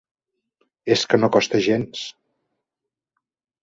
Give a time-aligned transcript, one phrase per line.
[0.95, 2.03] És que no costa gens!